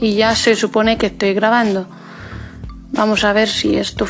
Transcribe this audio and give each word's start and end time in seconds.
y 0.00 0.14
ya 0.14 0.34
se 0.34 0.54
supone 0.54 0.98
que 0.98 1.06
estoy 1.06 1.34
grabando. 1.34 1.86
Vamos 2.92 3.24
a 3.24 3.32
ver 3.32 3.48
si 3.48 3.76
esto... 3.76 4.06